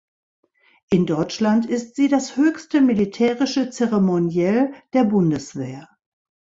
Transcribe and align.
In 0.89 1.05
Deutschland 1.05 1.67
ist 1.67 1.95
sie 1.95 2.07
das 2.07 2.35
höchste 2.35 2.81
militärische 2.81 3.69
Zeremoniell 3.69 4.73
der 4.93 5.03
Bundeswehr. 5.03 5.89